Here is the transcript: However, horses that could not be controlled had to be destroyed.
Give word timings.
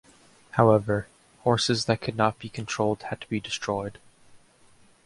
However, 0.57 1.07
horses 1.41 1.85
that 1.85 2.01
could 2.01 2.15
not 2.15 2.39
be 2.39 2.49
controlled 2.49 3.03
had 3.03 3.21
to 3.21 3.29
be 3.29 3.39
destroyed. 3.39 3.99